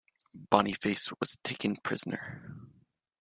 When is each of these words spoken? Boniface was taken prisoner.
Boniface 0.49 1.09
was 1.19 1.37
taken 1.43 1.75
prisoner. 1.77 2.57